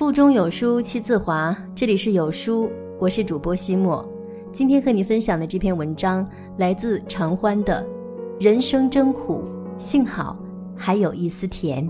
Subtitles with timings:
[0.00, 4.02] 腹中有书气自华，这里是有书，我是主播西莫。
[4.50, 6.26] 今天和你分享的这篇文章
[6.56, 7.86] 来自常欢的
[8.42, 9.44] 《人生真苦，
[9.76, 10.38] 幸好
[10.74, 11.86] 还有一丝甜》。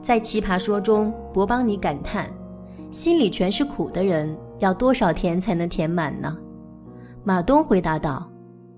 [0.00, 2.30] 在《奇葩说》中，博邦尼感叹
[2.92, 6.38] ：“心里全是苦的人，要多少甜才能填满呢？”
[7.24, 8.30] 马东回答道：“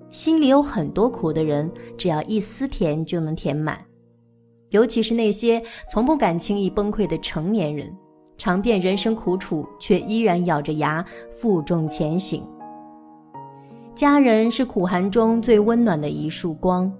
[0.08, 3.78] 心里有很多苦的人，只要一丝甜就能填满。”
[4.72, 7.90] 尤其是那些从不敢轻易崩溃的成年人，
[8.36, 12.42] 尝遍人生苦楚，却依然咬着牙负重前行。
[13.94, 16.92] 家人是苦寒中最温暖的一束光。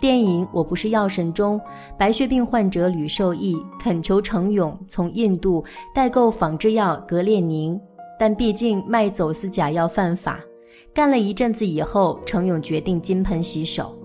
[0.00, 1.58] 电影《我不是药神》中，
[1.96, 7.80] 白血病患者吕受益恳求程勇从印度代购仿制药格列宁，
[8.18, 10.40] 但毕竟卖走私假药犯法。
[10.92, 13.96] 干了一阵子以后，程勇决定金盆洗手。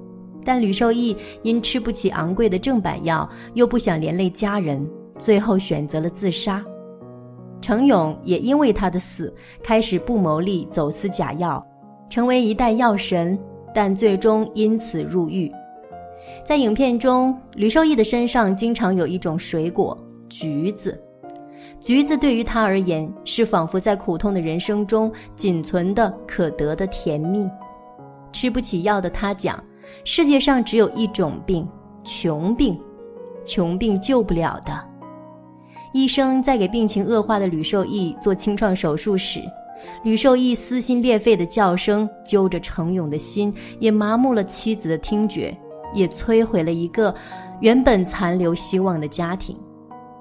[0.49, 4.83] 但吕受益因吃不起昂贵的正版药，又不想连累家人，
[5.19, 6.65] 最后选择了自杀。
[7.61, 11.63] 程勇也因为他的死，开始不牟利走私假药，
[12.09, 13.37] 成为一代药神，
[13.75, 15.51] 但最终因此入狱。
[16.43, 19.95] 在影片中，吕受益的身上经常有一种水果——
[20.29, 20.99] 橘子。
[21.79, 27.47] 橘子对于他而言，是仿佛在苦痛的人生中仅存的可得的甜蜜。
[28.31, 29.63] 吃不起药的他讲。
[30.03, 31.67] 世界上只有一种病，
[32.03, 32.79] 穷病，
[33.45, 34.79] 穷病救不了的。
[35.91, 39.39] 医生在给病情恶化的吕受益做清创手术时，
[40.03, 45.57] 吕受益撕心裂肺的叫声揪着程勇的心，也麻木了妻子的听觉，
[45.93, 47.13] 也摧毁了一个
[47.59, 49.57] 原本残留希望的家庭。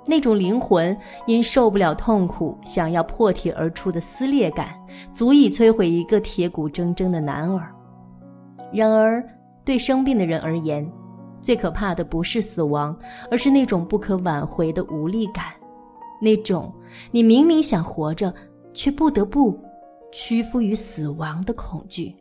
[0.06, 0.96] 那种灵魂
[1.27, 4.69] 因受不了痛苦，想要破体而出的撕裂感，
[5.12, 7.70] 足以摧毁一个铁骨铮铮的男儿。
[8.72, 9.22] 然而。
[9.69, 10.90] 对生病的人而言，
[11.42, 12.98] 最可怕的不是死亡，
[13.30, 15.45] 而是那种不可挽回的无力感，
[16.23, 16.73] 那种
[17.11, 18.33] 你明明想活着，
[18.73, 19.62] 却不得不
[20.11, 22.17] 屈服于死亡的恐惧。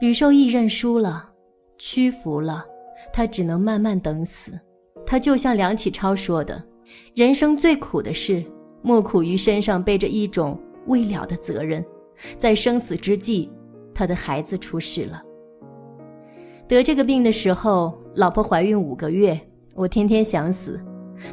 [0.00, 1.30] 吕受益认输了，
[1.76, 2.64] 屈服了，
[3.12, 4.58] 他只能慢慢等死。
[5.04, 6.64] 他就像梁启超说的
[7.14, 8.42] ：“人生最苦的事，
[8.80, 11.84] 莫苦于身上背着一种未了的责任。”
[12.38, 13.52] 在生死之际，
[13.94, 15.22] 他的孩子出事了。
[16.74, 19.38] 得这个病的时候，老婆怀孕五个月，
[19.74, 20.80] 我天天想死。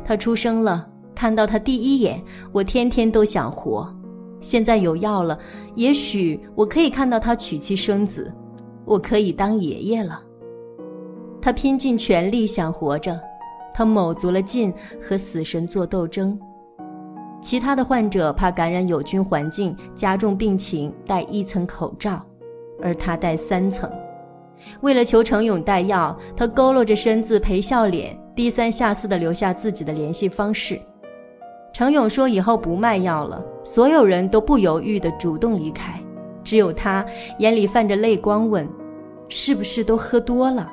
[0.03, 3.91] 他出生了，看到他第一眼，我天天都想活。
[4.39, 5.39] 现在有药了，
[5.75, 8.31] 也许我可以看到他娶妻生子，
[8.85, 10.21] 我可以当爷爷了。
[11.41, 13.19] 他拼尽全力想活着，
[13.73, 16.39] 他卯足了劲和死神做斗争。
[17.41, 22.23] 其他的患者怕感染有菌环境加重病情，戴一层口罩，
[22.81, 23.89] 而他戴三层。
[24.81, 30.79] 为了求程勇带药，他佝偻着身子，陪笑脸，低三下四地留下自己的联系方式。
[31.71, 35.99] 程勇说以后不卖药了，所有人都不犹豫地主动离开，
[36.43, 37.05] 只有他
[37.39, 38.67] 眼里泛着泪光，问
[39.27, 40.71] ：“是不是都喝多了？”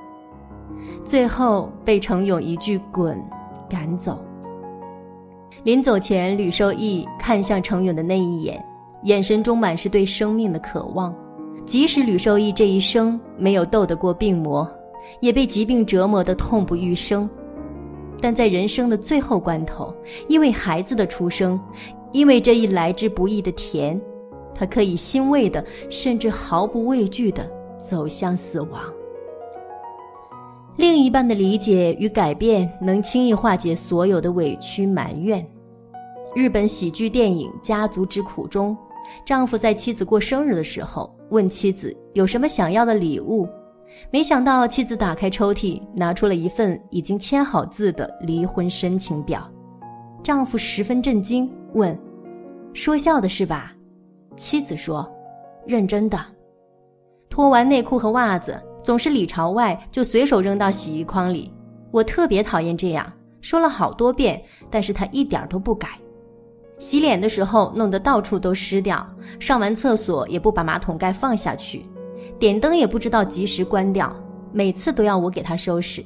[1.04, 3.18] 最后被程勇一句“滚”
[3.68, 4.22] 赶走。
[5.62, 8.62] 临走前，吕受益看向程勇的那一眼，
[9.04, 11.14] 眼神中满是对生命的渴望。
[11.70, 14.68] 即使吕受益这一生没有斗得过病魔，
[15.20, 17.30] 也被疾病折磨得痛不欲生，
[18.20, 19.94] 但在人生的最后关头，
[20.26, 21.60] 因为孩子的出生，
[22.10, 24.00] 因为这一来之不易的甜，
[24.52, 27.48] 他可以欣慰的，甚至毫不畏惧的
[27.78, 28.80] 走向死亡。
[30.74, 35.48] 另一半的理解与改变，能轻易化解所有的委屈埋怨。
[36.34, 38.76] 日本喜剧电影《家族之苦》中。
[39.24, 43.48] 丈夫在妻子过生日的时候问妻子有什么想要的礼物，
[44.10, 49.50] 没想到妻子打开抽屉，拿出了一份已经签好字的离婚申请表。
[50.22, 51.98] 丈夫十分震惊，问
[52.74, 53.72] ：“说笑的是吧？”
[54.36, 55.08] 妻子说
[55.66, 56.18] ：“认真的。”
[57.30, 61.52] 脱完内裤和袜子，总是里朝外就随手扔到洗衣筐里。
[61.90, 63.10] 我特别讨厌这样，
[63.40, 65.88] 说了好多遍，但是他一点都不改。
[66.80, 69.06] 洗脸的时候弄得到处都湿掉，
[69.38, 71.84] 上完厕所也不把马桶盖放下去，
[72.38, 74.10] 点灯也不知道及时关掉，
[74.50, 76.02] 每次都要我给他收拾。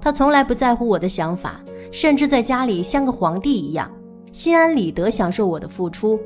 [0.00, 1.60] 他从来不在乎我的想法，
[1.90, 3.90] 甚至在家里像个皇帝一样，
[4.30, 6.18] 心安理得享受我的付出。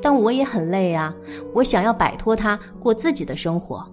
[0.00, 1.14] 但我也很累啊，
[1.52, 3.84] 我想要摆脱他，过自己的生活。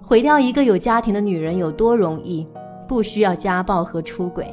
[0.00, 2.46] 毁掉一个有家庭的女人有多容易？
[2.86, 4.46] 不需要家暴和出轨。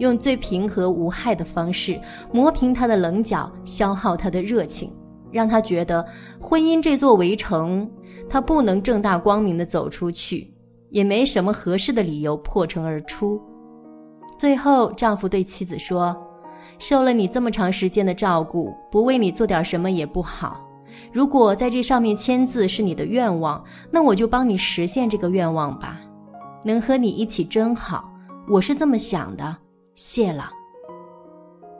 [0.00, 2.00] 用最平和无害的方式
[2.32, 4.90] 磨平他的棱角，消耗他的热情，
[5.30, 6.04] 让他觉得
[6.40, 7.88] 婚姻这座围城，
[8.28, 10.52] 他不能正大光明的走出去，
[10.88, 13.40] 也没什么合适的理由破城而出。
[14.38, 16.16] 最后，丈夫对妻子说
[16.80, 20.66] ：“受了你这么长时间的照顾，不为你做点什么也不好。
[21.12, 26.00] 如果在这上面签字是你的愿望，那我就帮你实现这个愿望吧。
[26.64, 28.10] 能和你一起真好，
[28.48, 29.56] 我是这么想的。
[30.00, 30.50] 谢了。”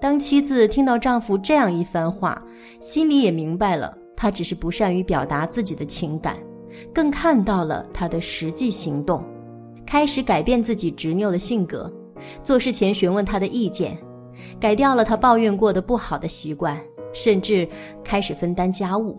[0.00, 2.42] 当妻子听到丈夫这样一番话，
[2.80, 6.36] 心里也明白了，他只是不善于表达自己的情感，
[6.92, 9.24] 更看到了他的实际行动，
[9.86, 11.92] 开始改变自己执拗的性格，
[12.42, 13.96] 做事前询问他的意见，
[14.58, 16.78] 改掉了他抱怨过的不好的习惯，
[17.12, 17.68] 甚至
[18.02, 19.18] 开始分担家务。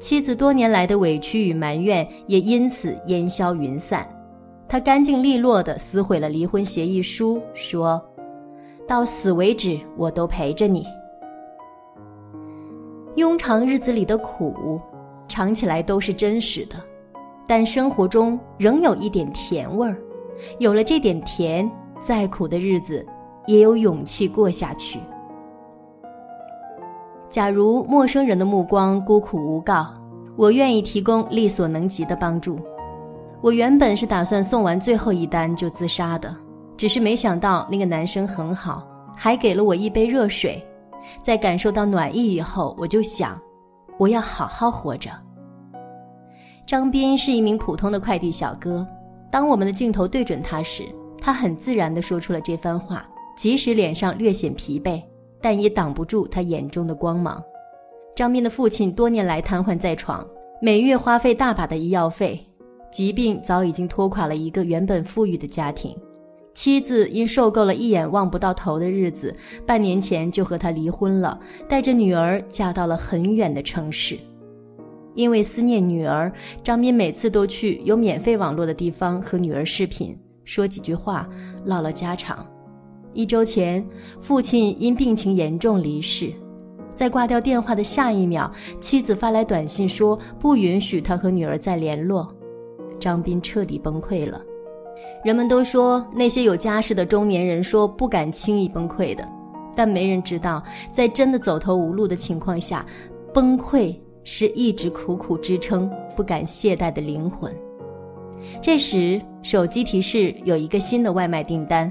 [0.00, 4.04] 妻子多年来的委屈与埋怨也因此烟消云散，
[4.74, 8.04] 他干净利落地撕毁了离婚协议书，说。
[8.88, 10.84] 到死为止，我都陪着你。
[13.14, 14.80] 庸常日子里的苦，
[15.28, 16.74] 尝起来都是真实的，
[17.46, 19.96] 但生活中仍有一点甜味儿。
[20.58, 21.70] 有了这点甜，
[22.00, 23.06] 再苦的日子
[23.46, 24.98] 也有勇气过下去。
[27.30, 29.86] 假如陌生人的目光孤苦无告，
[30.34, 32.58] 我愿意提供力所能及的帮助。
[33.44, 36.34] 我原本是打算送完最后一单就自杀的。
[36.78, 40.66] 只是没想到那个男生很好，还给了我一杯热水。
[41.22, 43.38] 在感受到暖意以后，我就想，
[43.98, 45.10] 我要好好活着。
[46.66, 48.86] 张斌是一名普通的快递小哥，
[49.30, 50.82] 当我们的镜头对准他时，
[51.20, 53.06] 他很自然地说出了这番话，
[53.36, 55.02] 即使脸上略显疲惫，
[55.42, 57.44] 但也挡不住他眼中的光芒。
[58.16, 60.26] 张斌的父亲多年来瘫痪在床，
[60.62, 62.42] 每月花费大把的医药费，
[62.94, 65.92] 疾病早已经拖垮了一个原本富裕的家庭。
[66.54, 69.34] 妻子因受够了一眼望不到头的日子，
[69.66, 71.36] 半年前就和他离婚了，
[71.68, 74.16] 带着女儿嫁到了很远的城市。
[75.16, 76.32] 因为思念女儿，
[76.62, 81.28] 张斌每次都去有免费网络的地方和女儿视频，说几句话，
[81.64, 82.46] 唠唠家常。
[83.12, 83.84] 一周前，
[84.20, 86.32] 父亲因病情严重离世，
[86.94, 88.48] 在挂掉电话的下一秒，
[88.80, 92.32] 妻子发来短信说不允许他和女儿再联络，
[93.04, 94.40] 张斌彻底崩溃了。
[95.22, 99.28] 人们都说那些有家室的中年人说不敢轻易崩溃的，
[99.76, 102.86] 但没人知道，在真的走投无路的情况下，
[103.34, 107.54] 崩溃是一直苦苦支撑、不敢懈怠的灵魂。
[108.62, 111.90] 这时，手机提示有一个新的外卖订单，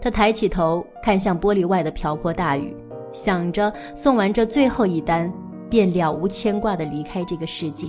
[0.00, 2.74] 他抬起头看向玻璃外的瓢泼大雨，
[3.12, 5.32] 想着送完这最后一单，
[5.70, 7.86] 便了无牵挂地离开这个世界。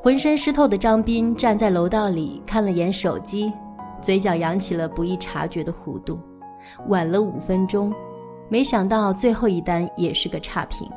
[0.00, 3.52] 浑身湿透的张斌站在楼道里看了眼手机，
[4.00, 6.20] 嘴角扬起了不易察觉的弧度。
[6.86, 7.92] 晚了五分钟，
[8.48, 10.88] 没想到最后一单也是个差评。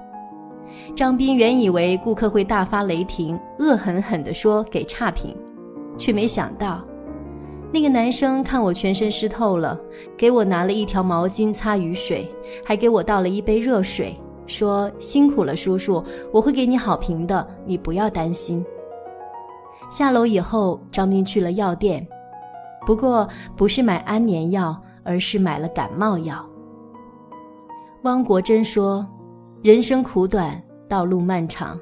[0.96, 5.36] 张斌原以为顾客会大发雷霆，恶狠狠地说给差评，
[5.98, 6.80] 却没想到，
[7.74, 9.80] 那个男生看我全身湿透了，
[10.16, 12.32] 给我拿了一条毛巾擦雨水，
[12.64, 14.16] 还给我倒了一杯热水，
[14.46, 18.64] 说辛苦了，叔叔，我会给你好评的，你不要担心。
[19.92, 22.08] 下楼以后，张斌去了药店，
[22.88, 23.28] 不过
[23.58, 26.44] 不是买安眠药，而是买了感冒药。
[28.04, 29.06] 汪国真说
[29.62, 31.78] ：“人生苦短，道路漫长，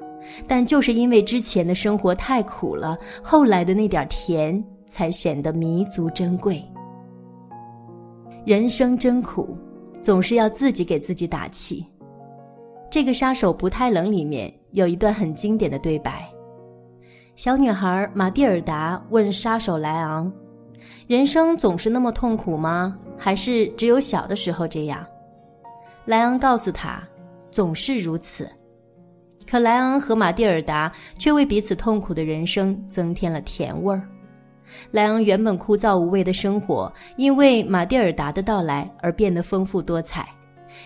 [0.46, 6.62] 但就是因为之前的生活太苦了，后来的那点甜才显得弥足珍贵。
[8.44, 9.56] 人生真苦，
[10.02, 11.86] 总是要自己给自己打气。”
[12.90, 16.29] 这个杀手不太冷里面有一段很经典的对白。
[17.42, 20.30] 小女孩玛蒂尔达问杀手莱昂
[21.08, 22.94] ：“人生总是那么痛苦吗？
[23.16, 25.02] 还是只有小的时候这样？”
[26.04, 27.02] 莱昂告诉他
[27.50, 28.46] ：“总是如此。”
[29.48, 34.06] 可莱昂和玛蒂尔达却为彼此痛苦的人生增添了甜味儿。
[34.90, 40.28] 莱昂原本枯燥无味的生活，因为玛蒂尔达的到来而变得丰富多彩，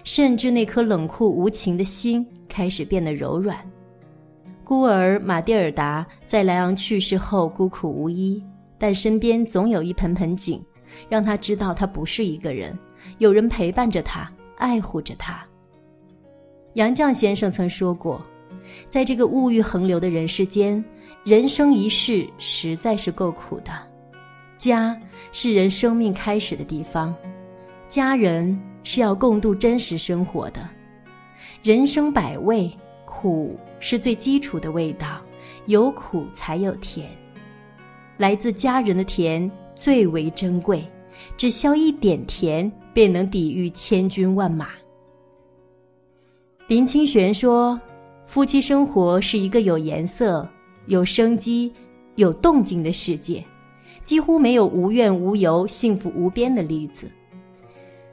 [0.04, 3.58] 甚至那颗冷酷无情的心开始变得柔软。
[4.64, 8.42] 孤儿玛蒂尔达在莱昂去世后孤苦无依，
[8.78, 10.59] 但身边总有一盆盆景，
[11.06, 12.76] 让他知道他不是一个人，
[13.18, 15.44] 有人陪伴着他，爱护着他。
[16.73, 18.18] 杨绛先生曾说过，
[18.88, 20.83] 在这个物欲横流的人世间，
[21.25, 23.71] 人生一世实在是够苦的。
[24.56, 24.99] 家
[25.30, 27.14] 是人生命开始的地方，
[27.87, 30.66] 家人是要共度真实生活的。
[31.62, 32.75] 人生百味。
[33.25, 35.19] 苦是最基础的味道，
[35.64, 37.09] 有苦才有甜。
[38.19, 40.87] 来自家人的甜最为珍贵，
[41.35, 44.69] 只消一点甜，便能抵御千军万马。
[46.66, 47.81] 林清玄说
[48.28, 50.47] ：“夫妻生活是一个有颜色、
[50.85, 51.73] 有生机、
[52.16, 53.43] 有动静的世界，
[54.02, 57.11] 几乎没有无怨无尤、幸福无边的例子。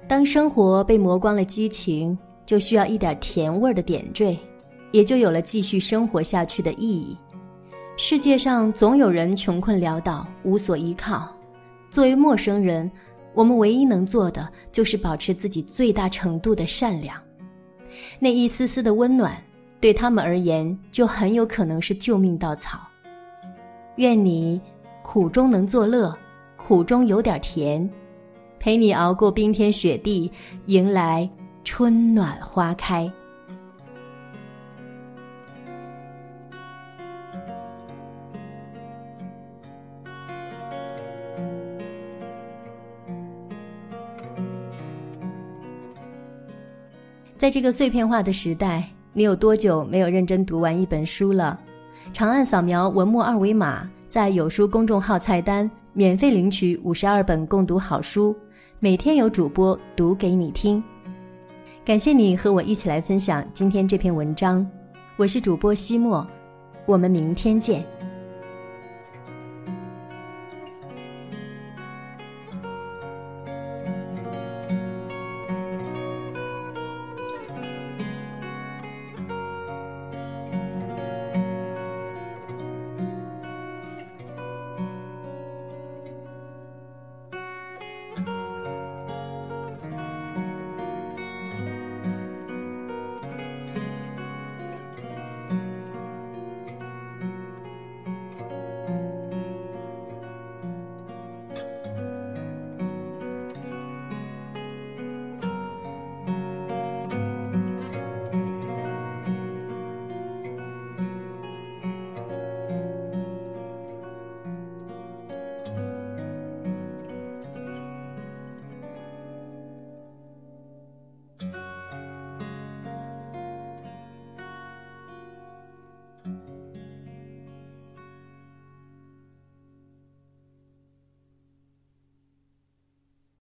[0.08, 4.40] 当生活被磨光了激情，就需要一点甜味的点缀，
[4.92, 7.18] 也就有了继续生活下去的意义。
[7.98, 11.28] 世界上总有人穷困潦倒，无所依靠。
[11.90, 12.90] 作为陌生人，
[13.34, 17.16] 我们唯一能做的就是保持自己最大程度的善良。
[18.18, 19.36] 那一丝丝的温暖，
[19.80, 22.80] 对他们而言，就很有可能是救命稻草。
[23.98, 24.60] 愿你
[25.04, 26.16] 苦中能作乐，
[26.56, 27.88] 苦中有点甜，
[28.58, 30.32] 陪你熬过冰天雪地，
[30.68, 31.30] 迎来
[31.64, 33.12] 春暖花开。
[47.42, 51.60] 在这个碎片化的时代，你有多久没有认真读完一本书了？
[52.14, 58.36] 长按扫描文末二维码，在有书公众号菜单免费领取五十二本共读好书，
[58.78, 60.84] 每天有主播读给你听。
[61.84, 64.64] 感谢你和我一起来分享今天这篇文章，
[65.18, 66.24] 我是主播西莫，
[66.86, 67.84] 我们明天见。